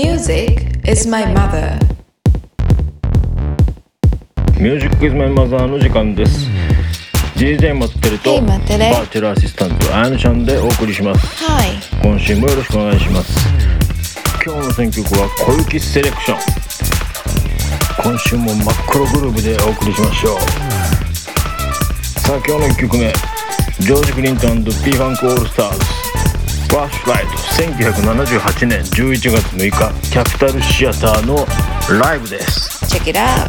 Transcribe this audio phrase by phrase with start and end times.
[0.00, 1.76] Music is my mother.
[4.60, 6.46] Music is my mother の時間です。
[7.34, 11.26] DJ マッテルとバーチャルアシスタントあやねちゃんでお送りします。
[11.44, 11.80] Hi.
[12.00, 13.48] 今週もよろしくお願いします。
[14.46, 16.38] 今日の選曲は小雪セレクション。
[18.00, 20.40] 今週も真っ黒グルーブでお送りしましょう。
[22.20, 23.12] さあ今日の1曲目、
[23.80, 26.07] ジョージ・クリントン P-Funk All Stars。
[26.68, 29.70] Flash Light 1978年11月6日
[30.10, 31.46] キャピタルシアターの
[31.98, 32.84] ライブです。
[32.84, 33.48] Check it out.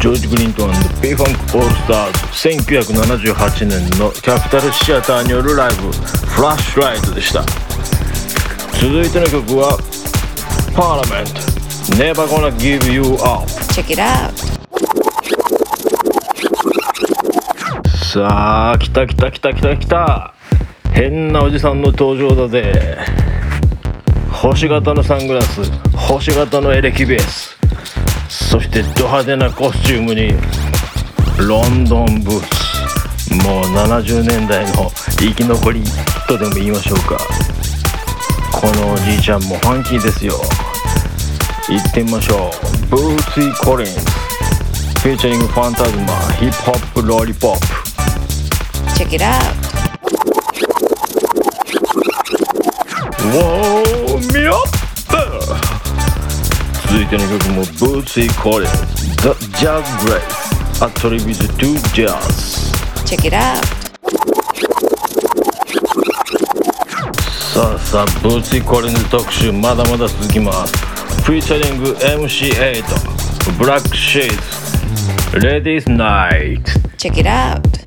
[0.00, 7.42] ジョージ・クリントン P ファンクオールスターズ1978年のキャピタルシアターによるライブ Flash Light でした。
[8.80, 9.76] 続いての曲は
[10.74, 11.40] パーラメント
[12.02, 14.47] Never Gonna Give You Up Check it out.
[18.18, 20.34] さあ来た来た来た来た来た。
[20.92, 22.98] 変なおじさんの登場だぜ。
[24.32, 27.56] 星型のサングラス星型のエレキベース。
[28.28, 30.32] そしてド派手なコスチュームに
[31.38, 32.40] ロンドンブー
[33.28, 33.34] ツ。
[33.46, 35.84] もう70年代の生き残り
[36.26, 37.18] とでも言いましょうか。
[38.50, 40.32] このおじいちゃんもファンキーですよ。
[41.68, 42.86] 行ってみましょう。
[42.88, 47.87] ブーツィ・コリンズフィーチャリングファンタズマヒップホップロリポップ
[48.98, 49.54] Check it out.
[53.32, 54.66] Warm me up!
[56.88, 58.66] 続いての曲も Bootsy Collins
[59.22, 62.72] The Jazz Grace A Tribute to Jazz
[63.06, 63.62] Check it out.
[67.54, 70.76] さあさあ Bootsy Collins 特集まだまだ続きます
[71.22, 72.82] フィーチャリング MC8
[73.60, 74.32] Black Shades
[75.38, 76.64] Ladies Night
[76.96, 77.77] Check it out.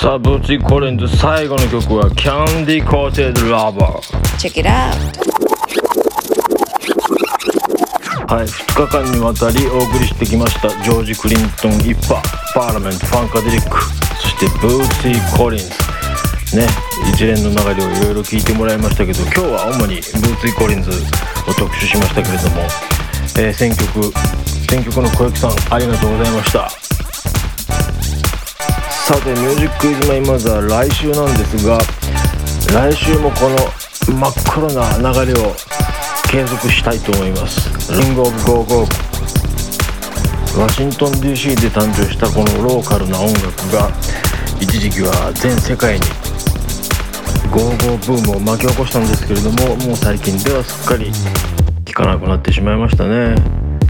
[0.00, 3.98] さあ Bootsy Collins 最後の曲は Candy Coated Lover
[4.38, 4.94] Check it out.
[8.32, 10.68] はい、2日間にわたりお送りしてきました。
[10.84, 12.22] ジョージ・クリントン一派
[12.54, 13.76] パーラメントファンカデリック。
[14.22, 15.66] そしてブーシー・コリンズ。
[16.56, 16.66] ね
[17.12, 20.02] 一連の流れをいろいろ聞いてもらいましたけど今日は主にブー
[20.40, 22.62] シー・コリンズを特集しましたけれども、
[23.36, 24.12] えー選曲
[24.70, 26.87] 選曲の小雪さんありがとうございました
[29.08, 31.78] さて「ミュージックイズマイマザー来週なんですが
[32.74, 33.56] 来週もこの
[34.14, 35.56] 真っ黒な流れを
[36.30, 37.70] 継続したいと思います。
[37.90, 40.60] リング・オブ・ゴーゴー。
[40.60, 43.90] ワシントン DC で誕生したこのローカルな音楽が
[44.60, 46.00] 一時期は全世界に
[47.50, 51.10] ゴーゴーブームを巻き起こしたんですけれどももう最近ではすっかり
[51.86, 53.36] 聴かなくなってしまいましたね。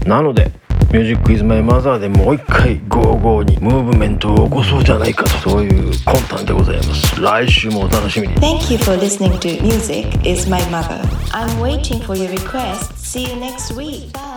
[0.05, 10.99] なので「Music is my mother でもう一回ゴーゴーにムーブメントを起こそうじゃないかとそういう魂胆でございます来週もお楽しみに Thank you for listening to Music is my mother.
[11.31, 12.97] I'm waiting for your request.
[12.97, 14.11] See you next week.
[14.13, 14.28] Bye.